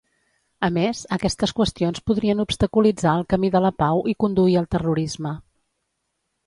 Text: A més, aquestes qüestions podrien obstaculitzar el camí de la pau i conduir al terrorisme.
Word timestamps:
A 0.67 0.69
més, 0.77 1.01
aquestes 1.17 1.53
qüestions 1.59 2.03
podrien 2.11 2.41
obstaculitzar 2.45 3.15
el 3.21 3.27
camí 3.35 3.55
de 3.59 3.65
la 3.67 3.73
pau 3.83 4.05
i 4.15 4.19
conduir 4.27 4.61
al 4.63 4.71
terrorisme. 4.77 5.41